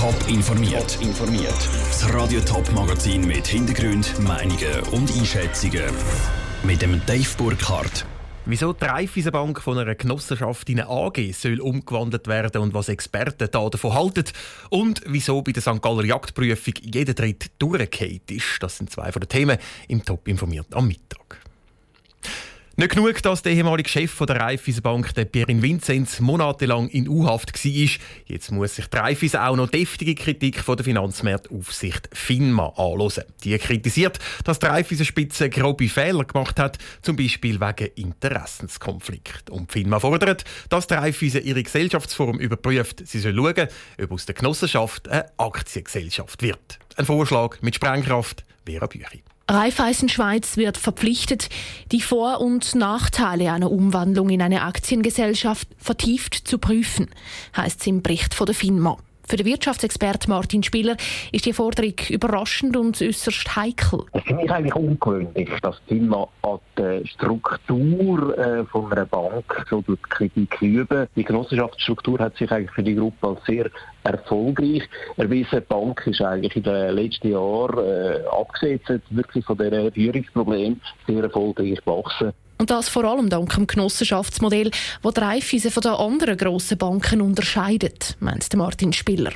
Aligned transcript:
Top 0.00 0.16
informiert. 0.28 0.98
informiert. 1.02 1.68
Das 1.90 2.14
Radio 2.14 2.40
Top 2.40 2.72
Magazin 2.72 3.26
mit 3.26 3.46
Hintergrund, 3.46 4.18
Meinungen 4.20 4.80
und 4.92 5.14
Einschätzungen 5.14 5.92
mit 6.62 6.80
dem 6.80 7.04
Dave 7.04 7.28
Burkhardt. 7.36 8.06
Wieso 8.46 8.72
die 8.72 8.82
Raiffeisenbank 8.82 9.60
von 9.60 9.76
einer 9.76 9.94
Genossenschaft 9.94 10.70
in 10.70 10.80
eine 10.80 10.88
AG 10.88 11.32
soll 11.34 11.60
umgewandelt 11.60 12.28
werden 12.28 12.62
und 12.62 12.72
was 12.72 12.88
Experten 12.88 13.48
da 13.52 13.68
davon 13.68 13.92
halten 13.92 14.24
und 14.70 15.02
wieso 15.04 15.42
bei 15.42 15.52
der 15.52 15.60
St. 15.60 15.82
Galler 15.82 16.06
Jagdprüfung 16.06 16.74
jeder 16.80 17.14
Tritt 17.14 17.50
durchgehend 17.58 18.30
ist, 18.30 18.56
das 18.60 18.78
sind 18.78 18.90
zwei 18.90 19.12
von 19.12 19.20
den 19.20 19.28
Themen 19.28 19.58
im 19.88 20.02
Top 20.02 20.26
informiert 20.28 20.74
am 20.74 20.88
Mittag. 20.88 21.49
Nicht 22.80 22.92
genug, 22.92 23.22
dass 23.22 23.42
der 23.42 23.52
ehemalige 23.52 23.90
Chef 23.90 24.16
der 24.20 24.40
Raiffeisenbank, 24.40 25.14
der 25.14 25.26
Pierin 25.26 25.60
Vinzenz, 25.60 26.18
monatelang 26.18 26.88
in 26.88 27.10
U-Haft 27.10 27.52
war. 27.62 27.90
Jetzt 28.24 28.52
muss 28.52 28.76
sich 28.76 28.86
die 28.86 28.96
Raiffeisen 28.96 29.38
auch 29.38 29.54
noch 29.54 29.68
deftige 29.68 30.14
Kritik 30.14 30.60
von 30.60 30.78
der 30.78 30.84
Finanzmarktaufsicht 30.84 32.08
FINMA 32.10 32.68
anhören. 32.76 33.24
Die 33.44 33.58
kritisiert, 33.58 34.18
dass 34.44 34.60
die 34.60 34.66
Raiffeisenspitze 34.66 35.50
grobe 35.50 35.90
Fehler 35.90 36.24
gemacht 36.24 36.58
hat, 36.58 36.78
zum 37.02 37.16
Beispiel 37.16 37.60
wegen 37.60 37.90
Interessenskonflikt. 37.96 39.50
Und 39.50 39.70
FINMA 39.70 40.00
fordert, 40.00 40.44
dass 40.70 40.86
die 40.86 40.94
Raiffeisen 40.94 41.44
ihre 41.44 41.62
Gesellschaftsform 41.62 42.38
überprüft. 42.38 43.06
Sie 43.06 43.18
soll 43.18 43.36
schauen, 43.36 43.68
ob 44.02 44.10
aus 44.10 44.24
der 44.24 44.34
Genossenschaft 44.34 45.06
eine 45.06 45.26
Aktiengesellschaft 45.36 46.40
wird. 46.40 46.78
Ein 46.96 47.04
Vorschlag 47.04 47.60
mit 47.60 47.74
Sprengkraft, 47.74 48.46
Vera 48.64 48.86
Büchi. 48.86 49.22
Raiffeisen 49.50 50.08
Schweiz 50.08 50.56
wird 50.56 50.78
verpflichtet, 50.78 51.48
die 51.90 52.00
Vor- 52.00 52.40
und 52.40 52.76
Nachteile 52.76 53.52
einer 53.52 53.72
Umwandlung 53.72 54.30
in 54.30 54.42
eine 54.42 54.62
Aktiengesellschaft 54.62 55.66
vertieft 55.76 56.34
zu 56.34 56.58
prüfen, 56.58 57.08
heißt 57.56 57.80
es 57.80 57.86
im 57.88 58.00
Bericht 58.00 58.32
von 58.32 58.46
der 58.46 58.54
FINMA. 58.54 58.96
Für 59.30 59.36
den 59.36 59.46
Wirtschaftsexpert 59.46 60.26
Martin 60.26 60.64
Spieler 60.64 60.96
ist 61.30 61.46
die 61.46 61.52
Forderung 61.52 61.94
überraschend 62.08 62.76
und 62.76 63.00
äußerst 63.00 63.54
heikel. 63.54 64.00
Es 64.12 64.24
ist 64.24 64.32
mich 64.32 64.50
eigentlich 64.50 64.74
ungewöhnlich, 64.74 65.48
dass 65.62 65.80
die 65.88 66.00
FINMA 66.00 66.26
an 66.42 66.58
der 66.76 67.06
Struktur 67.06 68.36
äh, 68.36 68.64
von 68.64 68.90
einer 68.90 69.06
Bank 69.06 69.64
so 69.70 69.82
die 69.82 69.94
Kritik 70.08 70.60
üben. 70.60 71.06
Die 71.14 71.22
Genossenschaftsstruktur 71.22 72.18
hat 72.18 72.36
sich 72.38 72.50
eigentlich 72.50 72.72
für 72.72 72.82
die 72.82 72.96
Gruppe 72.96 73.28
als 73.28 73.44
sehr 73.44 73.70
erfolgreich 74.02 74.82
erwiesen. 75.16 75.60
Die 75.60 75.66
Bank 75.68 76.04
ist 76.08 76.20
eigentlich 76.22 76.56
in 76.56 76.64
den 76.64 76.96
letzten 76.96 77.30
Jahren, 77.30 77.86
äh, 77.86 78.26
abgesetzt 78.32 78.90
wirklich 79.10 79.44
von 79.44 79.56
diesen 79.56 79.92
Führungsproblemen, 79.92 80.80
sehr 81.06 81.22
erfolgreich 81.22 81.78
gewachsen. 81.84 82.32
Und 82.60 82.68
das 82.68 82.90
vor 82.90 83.04
allem 83.04 83.30
dank 83.30 83.54
dem 83.54 83.66
Genossenschaftsmodell, 83.66 84.70
das 85.02 85.14
die 85.14 85.20
Raiffeisen 85.20 85.70
von 85.70 85.80
den 85.80 85.92
anderen 85.92 86.36
grossen 86.36 86.76
Banken 86.76 87.22
unterscheidet, 87.22 88.18
meint 88.20 88.54
Martin 88.54 88.92
Spiller. 88.92 89.32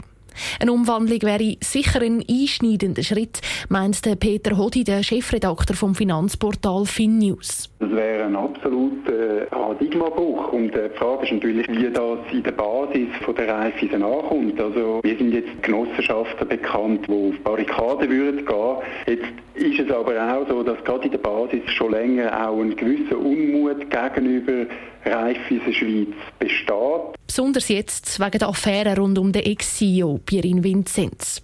Eine 0.60 0.72
Umwandlung 0.72 1.22
wäre 1.22 1.56
sicher 1.62 2.00
ein 2.02 2.24
einschneidender 2.28 3.02
Schritt, 3.02 3.40
meint 3.68 4.00
Peter 4.20 4.56
Hodi, 4.56 4.84
der 4.84 5.02
Chefredakteur 5.02 5.76
vom 5.76 5.94
Finanzportal 5.94 6.86
FinNews. 6.86 7.70
Das 7.78 7.90
wäre 7.90 8.24
ein 8.24 8.36
absoluter 8.36 9.46
Paradigmabruch. 9.50 10.52
Und 10.52 10.74
die 10.74 10.96
Frage 10.96 11.24
ist 11.24 11.32
natürlich, 11.32 11.68
wie 11.68 11.90
das 11.90 12.18
in 12.32 12.42
der 12.42 12.52
Basis 12.52 13.08
von 13.24 13.34
der 13.34 13.48
Raiffeisen 13.48 14.02
ankommt. 14.02 14.60
Also, 14.60 15.00
wir 15.02 15.18
sind 15.18 15.32
jetzt 15.32 15.62
Genossenschaften 15.62 16.48
bekannt, 16.48 17.06
die 17.08 17.12
auf 17.12 17.38
Barrikaden 17.44 18.10
würden 18.10 18.44
gehen. 18.44 18.76
Jetzt 19.06 19.26
ist 19.54 19.80
es 19.80 19.94
aber 19.94 20.14
auch 20.14 20.48
so, 20.48 20.62
dass 20.62 20.82
gerade 20.84 21.04
in 21.04 21.12
der 21.12 21.18
Basis 21.18 21.62
schon 21.66 21.92
länger 21.92 22.48
auch 22.48 22.60
ein 22.60 22.74
gewisser 22.76 23.18
Unmut 23.18 23.90
gegenüber 23.90 24.66
Raiffeisen 25.04 25.72
Schweiz 25.72 26.14
besteht. 26.38 27.16
Besonders 27.26 27.68
jetzt 27.68 28.20
wegen 28.20 28.38
der 28.38 28.48
Affäre 28.48 28.96
rund 28.96 29.18
um 29.18 29.32
den 29.32 29.44
Ex-CEO 29.44 30.20
Pierin 30.24 30.62
Vinzenz. 30.62 31.42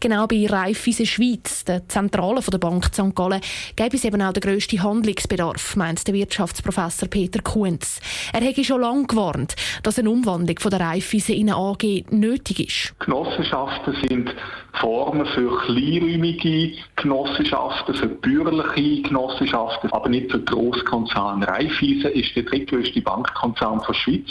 Genau 0.00 0.26
bei 0.26 0.46
Raiffeisen 0.48 1.06
Schweiz, 1.06 1.64
der 1.64 1.88
Zentrale 1.88 2.40
der 2.40 2.58
Bank 2.58 2.86
St. 2.86 3.14
Gallen, 3.14 3.40
gäbe 3.76 3.96
es 3.96 4.04
eben 4.04 4.22
auch 4.22 4.32
den 4.32 4.40
grössten 4.40 4.82
Handlungsbedarf, 4.82 5.76
meint 5.76 6.06
der 6.06 6.14
Wirtschaftsprofessor 6.14 7.08
Peter 7.08 7.42
Kuhns. 7.42 8.00
Er 8.32 8.40
hätte 8.40 8.64
schon 8.64 8.80
lange 8.80 9.06
gewarnt, 9.06 9.56
dass 9.82 9.98
eine 9.98 10.10
Umwandlung 10.10 10.58
von 10.58 10.70
der 10.70 10.80
Raiffeisen 10.80 11.34
in 11.34 11.50
eine 11.50 11.56
AG 11.56 12.04
nötig 12.10 12.60
ist. 12.60 12.98
Genossenschaften 13.00 13.96
sind 14.08 14.34
Formen 14.80 15.26
für 15.26 15.58
kleinräumige 15.58 16.72
Genossenschaften, 16.96 17.94
für 17.94 18.08
bürgerliche 18.08 19.02
Genossenschaften, 19.02 19.92
aber 19.92 20.08
nicht 20.08 20.30
für 20.30 20.40
Grosskonzerne. 20.40 21.48
Raiffeisen 21.48 22.12
ist 22.12 22.34
der 22.36 22.44
drittgrößte 22.44 23.00
Bankkonzern 23.00 23.82
der 23.86 23.94
Schweiz 23.94 24.28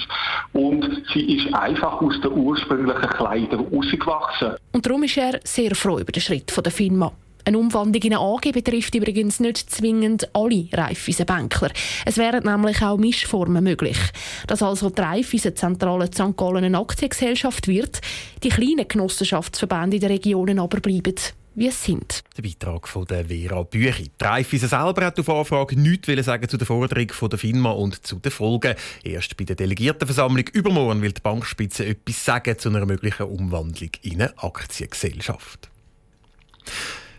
und 0.53 1.03
sie 1.13 1.35
ist 1.35 1.53
einfach 1.53 2.01
aus 2.01 2.19
den 2.21 2.31
ursprünglichen 2.31 3.09
Kleidern 3.09 3.67
rausgewachsen. 3.71 4.55
Und 4.77 4.85
darum 4.85 5.01
ist 5.01 5.17
er 5.17 5.39
sehr 5.43 5.73
froh 5.73 5.97
über 5.97 6.11
den 6.11 6.21
Schritt 6.21 6.53
der 6.55 6.71
Firma. 6.71 7.11
Eine 7.45 7.57
Umwandlung 7.57 8.03
in 8.03 8.13
eine 8.13 8.21
AG 8.21 8.51
betrifft 8.51 8.93
übrigens 8.93 9.39
nicht 9.39 9.71
zwingend 9.71 10.29
alle 10.35 10.67
Raiffeisen-Bänkler. 10.71 11.71
Es 12.05 12.19
wären 12.19 12.43
nämlich 12.43 12.79
auch 12.83 12.99
Mischformen 12.99 13.63
möglich. 13.63 13.97
Dass 14.45 14.61
also 14.61 14.91
die 14.91 15.01
Raiffeisen-Zentrale 15.01 16.11
St. 16.13 16.37
Gallen 16.37 16.63
eine 16.63 16.77
Aktiengesellschaft 16.77 17.67
wird, 17.67 18.01
die 18.43 18.49
kleinen 18.49 18.87
Genossenschaftsverbände 18.87 19.95
in 19.95 20.01
den 20.01 20.11
Regionen 20.11 20.59
aber 20.59 20.79
bleiben 20.79 21.15
wie 21.57 21.67
es 21.67 21.83
sind. 21.83 22.23
Der 22.37 22.43
Beitrag 22.43 22.87
von 22.87 23.05
der 23.05 23.25
Vera 23.25 23.63
Büchi. 23.63 24.11
Raiffeisen 24.21 24.69
selber 24.69 25.05
hat 25.07 25.19
auf 25.19 25.27
Anfrage 25.27 25.79
nichts 25.79 26.07
sagen 26.23 26.47
zu 26.47 26.55
der 26.55 26.67
Forderung 26.67 27.09
von 27.11 27.29
der 27.31 27.39
FINMA 27.39 27.71
und 27.71 28.05
zu 28.05 28.19
den 28.19 28.31
Folgen. 28.31 28.75
Erst 29.03 29.35
bei 29.37 29.43
der 29.43 29.55
Delegiertenversammlung 29.55 30.45
übermorgen 30.53 31.01
will 31.01 31.13
die 31.13 31.21
Bankspitze 31.21 31.87
etwas 31.87 32.23
sagen 32.23 32.59
zu 32.59 32.69
einer 32.69 32.85
möglichen 32.85 33.23
Umwandlung 33.23 33.89
in 34.03 34.21
eine 34.21 34.37
Aktiengesellschaft. 34.37 35.69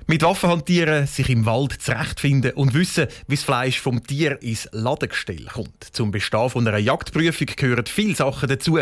Mit 0.07 0.23
Waffen 0.23 0.51
hantieren, 0.51 1.09
sich 1.09 1.29
im 1.31 1.45
Wald 1.45 1.83
zurechtfinden 1.83 2.53
und 2.53 2.75
wissen, 2.75 3.09
wie 3.27 3.35
das 3.35 3.45
Fleisch 3.45 3.81
vom 3.81 4.07
Tier 4.07 4.41
ins 4.41 4.69
Ladegestell 4.71 5.47
kommt. 5.53 5.83
Zum 5.93 6.13
Bestehen 6.13 6.49
von 6.49 6.67
einer 6.67 6.79
Jagdprüfung 6.79 7.49
gehören 7.57 7.87
viele 7.87 8.15
Sachen 8.15 8.49
dazu. 8.49 8.79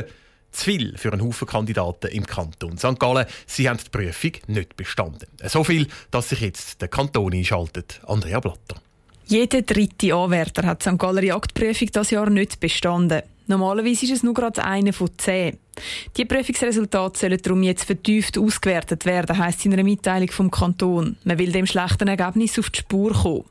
Zu 0.57 0.65
viel 0.65 0.97
für 0.97 1.13
einen 1.13 1.23
Haufen 1.23 1.47
Kandidaten 1.47 2.07
im 2.07 2.27
Kanton 2.27 2.79
St. 2.79 2.99
Gallen. 2.99 3.27
Sie 3.47 3.69
haben 3.69 3.79
die 3.79 3.91
Prüfung 3.91 4.33
nicht 4.47 4.75
bestanden. 4.75 5.29
So 5.45 5.63
viel, 5.65 5.87
dass 6.11 6.31
sich 6.31 6.41
jetzt 6.41 6.81
der 6.81 6.89
Kanton 6.89 7.35
einschaltet. 7.35 8.01
Andrea 8.07 8.41
Blatter. 8.41 8.81
Jeder 9.27 9.61
dritte 9.61 10.15
Anwärter 10.15 10.67
hat 10.67 10.83
die 10.83 10.89
St. 10.89 10.99
Galler 10.99 11.23
Jagdprüfung 11.23 11.89
das 11.93 12.11
Jahr 12.11 12.31
nicht 12.31 12.59
bestanden. 12.59 13.21
Normalerweise 13.49 14.07
ist 14.07 14.13
es 14.13 14.23
nur 14.23 14.33
gerade 14.33 14.65
einer 14.65 14.95
von 14.95 15.11
zehn. 15.19 15.59
Die 16.17 16.25
Prüfungsresultate 16.25 17.19
sollen 17.19 17.43
darum 17.43 17.63
jetzt 17.63 17.85
vertieft 17.85 18.39
ausgewertet 18.39 19.05
werden, 19.05 19.37
heisst 19.37 19.67
in 19.67 19.75
einer 19.75 19.85
Mitteilung 19.85 20.31
vom 20.31 20.51
Kanton. 20.51 21.19
Man 21.25 21.39
will 21.39 21.53
dem 21.53 21.67
schlechten 21.67 22.09
Ergebnis 22.09 22.59
auf 22.59 22.71
die 22.71 22.79
Spur 22.79 23.13
kommen. 23.13 23.45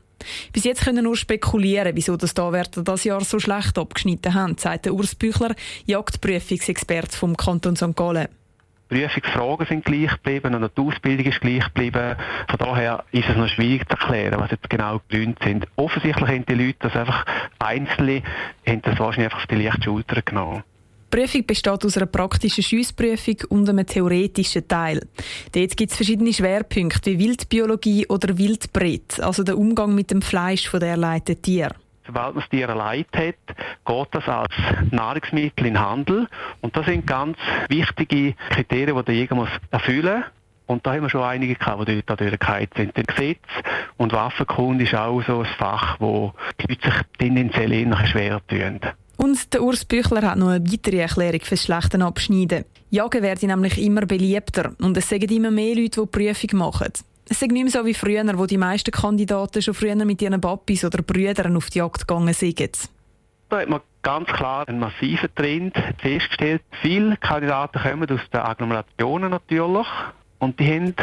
Bis 0.52 0.64
jetzt 0.64 0.84
können 0.84 1.04
nur 1.04 1.16
spekulieren, 1.16 1.94
wieso 1.94 2.16
das 2.16 2.36
Anwärter 2.36 2.82
das 2.82 3.04
Jahr 3.04 3.22
so 3.22 3.38
schlecht 3.38 3.78
abgeschnitten 3.78 4.34
haben, 4.34 4.56
sagt 4.58 4.86
der 4.86 4.94
Urs 4.94 5.14
Büchler, 5.14 5.54
Jagdprüfungsexperte 5.84 7.16
vom 7.16 7.36
Kanton 7.36 7.76
St. 7.76 7.94
Gallen. 7.94 8.28
Prüfungsfragen 8.88 9.66
sind 9.66 9.84
gleich 9.84 10.12
geblieben 10.12 10.54
und 10.54 10.70
die 10.76 10.80
Ausbildung 10.80 11.26
ist 11.26 11.40
gleich 11.40 11.64
geblieben. 11.64 12.14
Von 12.48 12.58
daher 12.58 13.04
ist 13.10 13.28
es 13.28 13.36
noch 13.36 13.48
schwierig 13.48 13.88
zu 13.88 13.96
erklären, 13.96 14.38
was 14.38 14.52
jetzt 14.52 14.70
genau 14.70 15.00
die 15.10 15.16
Gründe 15.16 15.42
sind. 15.42 15.66
Offensichtlich 15.74 16.28
haben 16.28 16.46
die 16.46 16.54
Leute 16.54 16.78
das 16.80 16.94
einfach 16.94 17.24
einzelne, 17.58 18.22
haben 18.66 18.82
das 18.82 18.98
wahrscheinlich 19.00 19.26
einfach 19.26 19.40
auf 19.40 19.46
die 19.48 19.56
leichte 19.56 19.82
Schulter 19.82 20.22
genommen. 20.22 20.62
Die 21.16 21.22
Prüfung 21.22 21.46
besteht 21.46 21.82
aus 21.82 21.96
einer 21.96 22.04
praktischen 22.04 22.62
Schiessprüfung 22.62 23.36
und 23.48 23.66
einem 23.70 23.86
theoretischen 23.86 24.68
Teil. 24.68 25.00
Dort 25.52 25.74
gibt 25.74 25.90
es 25.90 25.96
verschiedene 25.96 26.30
Schwerpunkte 26.30 27.12
wie 27.12 27.18
Wildbiologie 27.20 28.06
oder 28.08 28.36
Wildbret, 28.36 29.18
also 29.20 29.42
der 29.42 29.56
Umgang 29.56 29.94
mit 29.94 30.10
dem 30.10 30.20
Fleisch 30.20 30.70
der 30.70 30.82
erleiteten 30.82 31.40
Tier. 31.40 31.70
Sobald 32.06 32.34
man 32.34 32.42
das 32.42 32.50
Tier 32.50 32.68
erleidet 32.68 33.16
hat, 33.16 33.56
geht 33.86 34.08
das 34.10 34.28
als 34.28 34.54
Nahrungsmittel 34.90 35.66
in 35.66 35.74
den 35.74 35.80
Handel. 35.80 36.28
Und 36.60 36.76
das 36.76 36.84
sind 36.84 37.06
ganz 37.06 37.38
wichtige 37.70 38.34
Kriterien, 38.50 38.94
die 38.98 39.04
der 39.04 39.14
Jäger 39.14 39.36
muss 39.36 39.48
erfüllen 39.70 40.18
muss. 40.18 40.24
Und 40.66 40.86
da 40.86 40.92
haben 40.92 41.02
wir 41.02 41.08
schon 41.08 41.22
einige 41.22 41.54
gehabt, 41.54 41.88
die 41.88 42.02
dort 42.04 42.20
durchgefallen 42.20 42.68
sind. 42.76 42.92
Das 42.94 43.06
Gesetz 43.06 43.38
und 43.96 44.12
Waffenkunde 44.12 44.84
ist 44.84 44.94
auch 44.94 45.22
so 45.22 45.38
ein 45.38 45.46
Fach, 45.56 45.98
wo 45.98 46.34
die 46.60 46.72
Leute 46.72 46.90
sich 46.90 47.00
tendenziell 47.18 47.86
nachher 47.86 48.06
schwer 48.06 48.40
tun. 48.48 48.80
Und 49.26 49.52
der 49.52 49.60
Urs 49.64 49.84
Büchler 49.84 50.22
hat 50.22 50.38
noch 50.38 50.50
eine 50.50 50.64
weitere 50.70 50.98
Erklärung 50.98 51.40
fürs 51.40 51.64
schlechte 51.64 52.00
Abschneiden. 52.00 52.64
Jagen 52.90 53.22
werden 53.22 53.48
nämlich 53.48 53.76
immer 53.76 54.02
beliebter 54.02 54.70
und 54.80 54.96
es 54.96 55.08
sagen 55.08 55.28
immer 55.28 55.50
mehr 55.50 55.74
Leute, 55.74 56.00
die, 56.00 56.06
die 56.06 56.06
Prüfung 56.06 56.58
machen. 56.60 56.92
Es 57.28 57.42
ist 57.42 57.50
nicht 57.50 57.64
mehr 57.64 57.72
so 57.72 57.84
wie 57.84 57.92
früher, 57.92 58.38
wo 58.38 58.46
die 58.46 58.56
meisten 58.56 58.92
Kandidaten 58.92 59.60
schon 59.62 59.74
früher 59.74 59.96
mit 59.96 60.22
ihren 60.22 60.40
Papis 60.40 60.84
oder 60.84 61.02
Brüdern 61.02 61.56
auf 61.56 61.70
die 61.70 61.78
Jagd 61.78 62.06
gegangen 62.06 62.34
sind. 62.34 62.88
Da 63.48 63.58
hat 63.58 63.68
man 63.68 63.80
ganz 64.02 64.28
klar 64.28 64.68
einen 64.68 64.78
massiven 64.78 65.34
Trend 65.34 65.74
festgestellt. 65.98 66.62
Viele 66.80 67.16
Kandidaten 67.16 67.80
kommen 67.80 68.08
aus 68.08 68.20
den 68.32 68.40
Agglomerationen 68.40 69.30
natürlich 69.30 69.88
und 70.38 70.60
die 70.60 70.72
haben 70.72 70.94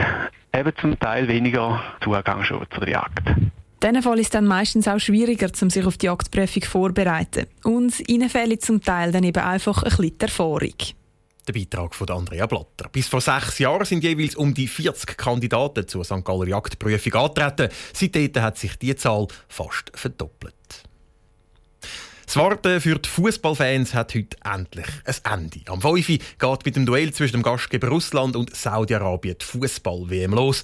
eben 0.56 0.72
zum 0.80 0.98
Teil 0.98 1.28
weniger 1.28 1.84
Zugang 2.02 2.46
schon 2.46 2.66
zur 2.74 2.88
Jagd. 2.88 3.22
In 3.84 3.90
diesem 3.90 4.04
Fall 4.04 4.20
ist 4.20 4.34
dann 4.34 4.46
meistens 4.46 4.88
auch 4.88 4.98
schwieriger, 4.98 5.52
um 5.62 5.70
sich 5.70 5.86
auf 5.86 5.98
die 5.98 6.06
Jagdprüfung 6.06 6.64
vorzubereiten. 6.64 7.48
Und 7.66 8.08
ihnen 8.08 8.30
fehlt 8.30 8.64
zum 8.64 8.82
Teil 8.82 9.12
dann 9.12 9.26
eben 9.26 9.44
einfach 9.44 9.84
ein 9.84 9.90
bisschen 9.90 10.20
Erfahrung. 10.22 10.74
Der 11.46 11.52
Beitrag 11.52 11.94
von 11.94 12.10
Andrea 12.10 12.46
Blatter. 12.46 12.88
Bis 12.90 13.10
vor 13.10 13.20
sechs 13.20 13.60
Jahren 13.60 13.84
sind 13.84 14.06
jeweils 14.06 14.36
um 14.36 14.54
die 14.54 14.70
40 14.70 15.18
Kandidaten 15.18 15.86
zur 15.86 16.06
St. 16.06 16.24
Galler 16.24 16.48
Jagdprüfung 16.48 17.14
angetreten. 17.14 17.74
Seitdem 17.92 18.42
hat 18.42 18.58
sich 18.58 18.78
die 18.78 18.96
Zahl 18.96 19.28
fast 19.50 19.92
verdoppelt. 19.94 20.54
Das 22.26 22.38
Warten 22.38 22.80
für 22.80 22.98
die 22.98 23.10
Fußballfans 23.10 23.94
hat 23.94 24.16
heute 24.16 24.38
endlich 24.46 24.88
ein 25.04 25.42
Ende. 25.42 25.60
Am 25.70 25.82
5. 25.82 26.08
geht 26.08 26.66
mit 26.66 26.76
dem 26.78 26.86
Duell 26.86 27.12
zwischen 27.14 27.34
dem 27.34 27.44
Gastgeber 27.44 27.90
Russland 27.90 28.38
und 28.38 28.56
Saudi-Arabien 28.56 29.36
die 29.42 29.46
Fußball-WM 29.46 30.34
los. 30.34 30.64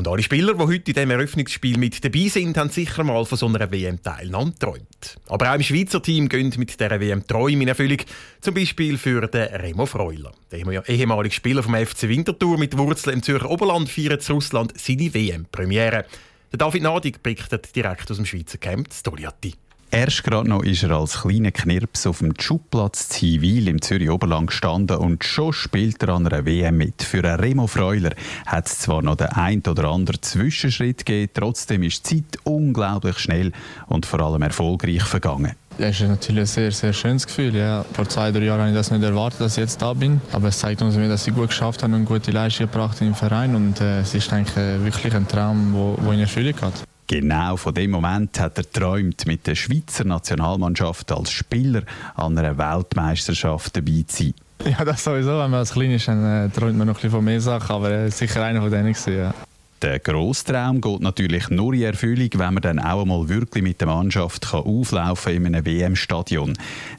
Und 0.00 0.08
alle 0.08 0.22
Spieler, 0.22 0.54
die 0.54 0.60
heute 0.60 0.76
in 0.76 0.94
diesem 0.94 1.10
Eröffnungsspiel 1.10 1.76
mit 1.76 2.02
dabei 2.02 2.28
sind, 2.28 2.56
haben 2.56 2.70
sicher 2.70 3.04
mal 3.04 3.22
von 3.26 3.36
so 3.36 3.44
einer 3.44 3.70
WM-Teilnahme 3.70 4.52
geträumt. 4.52 5.18
Aber 5.28 5.50
auch 5.50 5.54
im 5.56 5.62
Schweizer 5.62 6.00
Team 6.00 6.30
gehen 6.30 6.50
mit 6.56 6.80
dieser 6.80 6.98
WM 6.98 7.26
Träume 7.26 7.64
in 7.64 7.68
Erfüllung. 7.68 7.98
Zum 8.40 8.54
Beispiel 8.54 8.96
für 8.96 9.26
den 9.26 9.54
Remo 9.54 9.84
Freuler. 9.84 10.32
Der 10.50 10.88
ehemalige 10.88 11.34
Spieler 11.34 11.62
vom 11.62 11.74
FC 11.74 12.04
Winterthur 12.04 12.56
mit 12.56 12.78
Wurzeln 12.78 13.16
im 13.16 13.22
Zürcher 13.22 13.50
Oberland 13.50 13.90
feiert 13.90 14.26
in 14.26 14.34
Russland 14.36 14.72
seine 14.80 15.12
WM-Premiere. 15.12 16.06
David 16.50 16.82
Nadig 16.82 17.22
berichtet 17.22 17.76
direkt 17.76 18.10
aus 18.10 18.16
dem 18.16 18.24
Schweizer 18.24 18.56
Camp 18.56 18.88
Stoliati. 18.94 19.52
Erst 19.92 20.22
gerade 20.22 20.48
noch 20.48 20.62
ist 20.62 20.84
er 20.84 20.92
als 20.92 21.22
kleiner 21.22 21.50
Knirps 21.50 22.06
auf 22.06 22.20
dem 22.20 22.32
Schubplatz 22.38 23.08
Zivilil 23.08 23.66
im 23.66 23.82
Zürich 23.82 24.08
Oberland 24.08 24.46
gestanden 24.46 24.96
und 24.98 25.24
schon 25.24 25.52
spielt 25.52 26.00
er 26.04 26.10
an 26.10 26.28
einer 26.28 26.46
WM 26.46 26.76
mit. 26.76 27.02
Für 27.02 27.24
einen 27.24 27.40
Remo 27.40 27.66
Freuler 27.66 28.12
hat 28.46 28.68
es 28.68 28.78
zwar 28.78 29.02
noch 29.02 29.16
den 29.16 29.26
ein 29.28 29.62
oder 29.68 29.90
anderen 29.90 30.22
Zwischenschritt 30.22 31.04
gegeben, 31.04 31.32
trotzdem 31.34 31.82
ist 31.82 32.08
die 32.08 32.22
Zeit 32.22 32.38
unglaublich 32.44 33.18
schnell 33.18 33.50
und 33.88 34.06
vor 34.06 34.20
allem 34.20 34.42
erfolgreich 34.42 35.02
vergangen. 35.02 35.56
Es 35.76 36.00
ist 36.00 36.08
natürlich 36.08 36.42
ein 36.42 36.46
sehr, 36.46 36.70
sehr 36.70 36.92
schönes 36.92 37.26
Gefühl. 37.26 37.56
Ja. 37.56 37.84
Vor 37.92 38.08
zwei, 38.08 38.30
drei 38.30 38.44
Jahren 38.44 38.60
habe 38.60 38.70
ich 38.70 38.76
das 38.76 38.92
nicht 38.92 39.02
erwartet, 39.02 39.40
dass 39.40 39.56
ich 39.56 39.62
jetzt 39.62 39.82
da 39.82 39.92
bin. 39.94 40.20
Aber 40.30 40.48
es 40.48 40.58
zeigt 40.58 40.82
uns, 40.82 40.94
dass 40.94 41.26
ich 41.26 41.34
gut 41.34 41.48
geschafft 41.48 41.82
habe 41.82 41.94
und 41.96 42.04
gute 42.04 42.30
Leistung 42.30 42.66
gebracht 42.70 43.00
im 43.00 43.14
Verein. 43.14 43.56
Und 43.56 43.80
äh, 43.80 44.00
es 44.00 44.14
ist 44.14 44.30
denke 44.30 44.76
ich, 44.76 44.84
wirklich 44.84 45.14
ein 45.14 45.26
Traum, 45.26 45.96
der 46.04 46.12
in 46.12 46.20
Erfüllung 46.20 46.54
geht. 46.54 46.84
Genau 47.10 47.56
von 47.56 47.74
dem 47.74 47.90
Moment 47.90 48.38
hat 48.38 48.56
er 48.56 48.70
träumt, 48.70 49.26
mit 49.26 49.44
der 49.48 49.56
Schweizer 49.56 50.04
Nationalmannschaft 50.04 51.10
als 51.10 51.32
Spieler 51.32 51.82
an 52.14 52.38
einer 52.38 52.56
Weltmeisterschaft 52.56 53.76
dabei 53.76 54.04
zu 54.06 54.26
sein. 54.26 54.34
Ja, 54.64 54.84
das 54.84 55.02
sowieso. 55.02 55.30
Wenn 55.30 55.50
man 55.50 55.54
als 55.54 55.72
Klein 55.72 55.90
ist, 55.90 56.06
dann 56.06 56.24
äh, 56.24 56.48
träumt 56.50 56.78
man 56.78 56.86
noch 56.86 56.94
ein 56.94 56.94
bisschen 56.94 57.10
von 57.10 57.24
mehr 57.24 57.40
Sachen, 57.40 57.74
aber 57.74 57.90
er 57.90 58.04
äh, 58.04 58.10
sicher 58.12 58.44
einer 58.44 58.60
von 58.60 58.70
denen. 58.70 58.92
Gewesen, 58.92 59.16
ja. 59.16 59.34
Der 59.82 59.98
Grosstraum 59.98 60.82
geht 60.82 61.00
natürlich 61.00 61.48
nur 61.48 61.72
in 61.72 61.84
Erfüllung, 61.84 62.28
wenn 62.34 62.52
man 62.52 62.60
dann 62.60 62.78
auch 62.78 63.00
einmal 63.00 63.30
wirklich 63.30 63.64
mit 63.64 63.80
der 63.80 63.88
Mannschaft 63.88 64.50
kann 64.50 64.60
auflaufen 64.60 65.32
in 65.32 65.46
einem 65.46 65.64
WM-Stadion. 65.64 66.52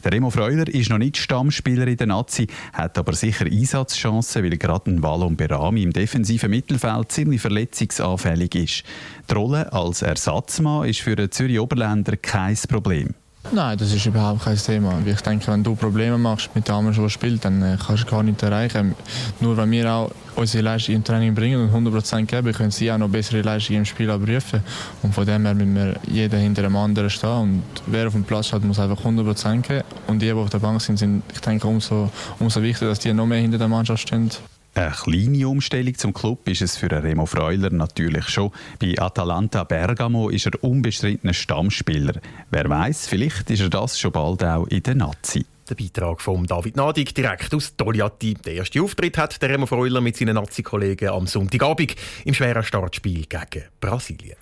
Der 0.04 0.12
Remo 0.12 0.32
Freuler 0.32 0.68
ist 0.68 0.90
noch 0.90 0.98
nicht 0.98 1.18
Stammspieler 1.18 1.86
in 1.86 1.98
der 1.98 2.08
Nazi, 2.08 2.48
hat 2.74 2.98
aber 2.98 3.14
sicher 3.14 3.46
Einsatzchancen, 3.46 4.44
weil 4.44 4.58
gerade 4.58 4.90
ein 4.90 5.04
Wallon 5.04 5.36
Berami 5.36 5.84
im 5.84 5.94
defensiven 5.94 6.50
Mittelfeld 6.50 7.12
ziemlich 7.12 7.42
verletzungsanfällig 7.42 8.56
ist. 8.56 8.84
Die 9.30 9.34
Rolle 9.36 9.72
als 9.72 10.02
Ersatzmann 10.02 10.90
ist 10.90 11.02
für 11.02 11.16
den 11.16 11.30
Zürich 11.30 11.60
Oberländer 11.60 12.18
kein 12.18 12.58
Problem. 12.68 13.14
Nein, 13.54 13.78
das 13.78 13.92
ist 13.92 14.06
überhaupt 14.06 14.44
kein 14.44 14.56
Thema. 14.56 15.02
Ich 15.06 15.22
denke, 15.22 15.48
wenn 15.52 15.64
du 15.64 15.76
Probleme 15.76 16.18
machst 16.18 16.50
mit 16.56 16.70
dem, 16.70 16.94
der 16.94 17.10
spielt, 17.10 17.44
dann 17.44 17.62
äh, 17.62 17.78
kannst 17.86 18.04
du 18.04 18.08
gar 18.08 18.24
nicht 18.24 18.42
erreichen. 18.44 18.96
Nur 19.40 19.58
wenn 19.58 19.72
wir 19.72 19.92
auch 19.92 20.12
unsere 20.36 20.64
Leistung 20.64 20.96
im 20.96 21.04
Training 21.04 21.36
bringen 21.36 21.70
und 21.70 21.88
100% 21.88 22.26
geben, 22.26 22.54
können 22.54 22.72
sie 22.72 22.92
auch 22.92 22.98
noch 22.98 23.10
bessere 23.10 23.42
Leistungen 23.42 23.80
im 23.80 23.86
Spiel 23.86 24.10
abrufen. 24.10 24.62
Und 25.02 25.14
von 25.14 25.26
dem 25.26 25.44
her 25.44 25.54
müssen 25.54 25.76
wir 25.76 25.96
jeder 26.08 26.38
hinter 26.38 26.62
dem 26.62 26.76
anderen 26.76 27.10
stehen. 27.10 27.30
Und 27.30 27.64
wer 27.88 28.08
auf 28.08 28.14
dem 28.14 28.24
Platz 28.24 28.48
steht, 28.48 28.64
muss 28.64 28.80
einfach 28.80 29.04
100% 29.04 29.62
geben. 29.62 29.84
Und 30.08 30.22
die, 30.22 30.28
die 30.28 30.34
auf 30.34 30.50
der 30.50 30.60
Bank 30.60 30.82
sind, 30.82 30.98
sind 30.98 31.24
ich 31.34 31.42
denke, 31.42 31.68
umso, 31.68 32.10
umso 32.40 32.62
wichtiger, 32.62 32.90
dass 32.90 33.00
die 33.00 33.12
noch 33.12 33.26
mehr 33.26 33.40
hinter 33.40 33.58
der 33.58 33.68
Mannschaft 33.68 34.04
stehen. 34.04 34.30
Eine 34.74 34.92
kleine 34.92 35.50
Umstellung 35.50 35.96
zum 35.98 36.14
Club 36.14 36.48
ist 36.48 36.62
es 36.62 36.78
für 36.78 36.90
Remo 36.92 37.26
Freuler 37.26 37.72
natürlich 37.72 38.30
schon. 38.30 38.52
Bei 38.80 38.96
Atalanta 38.98 39.66
Bergamo 39.66 40.30
ist 40.30 40.46
er 40.46 40.64
unbestrittener 40.64 41.34
Stammspieler. 41.34 42.14
Wer 42.52 42.70
weiß, 42.70 43.08
vielleicht 43.08 43.50
ist 43.50 43.62
er 43.62 43.70
das 43.70 44.00
schon 44.00 44.14
bald 44.14 44.44
auch 44.44 44.68
in 44.68 44.82
der 44.82 44.96
Nazi. 44.96 45.46
Der 45.70 45.76
Beitrag 45.76 46.22
von 46.22 46.46
David 46.46 46.78
Nadig 46.78 47.14
direkt 47.14 47.54
aus 47.54 47.76
Togliatti. 47.76 48.34
Der 48.34 48.56
erste 48.56 48.82
Auftritt 48.82 49.18
hat 49.18 49.42
der 49.42 49.50
Remo 49.50 49.66
Freuler 49.66 50.00
mit 50.00 50.16
seinen 50.16 50.36
Nazi-Kollegen 50.36 51.10
am 51.10 51.28
Sonntagabend 51.28 51.96
im 52.24 52.34
schweren 52.34 52.64
Startspiel 52.64 53.26
gegen 53.26 53.66
Brasilien. 53.80 54.38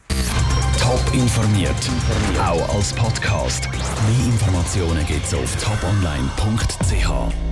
Top 0.79 1.03
informiert, 1.13 1.89
auch 2.39 2.75
als 2.75 2.93
Podcast. 2.93 3.67
Mehr 3.71 4.25
Informationen 4.27 5.05
gibt 5.05 5.25
es 5.25 5.33
auf 5.33 5.55
toponline.ch. 5.63 7.48